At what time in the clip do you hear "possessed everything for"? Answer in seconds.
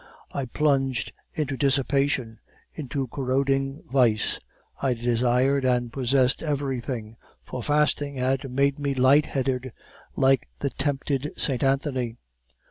5.93-7.61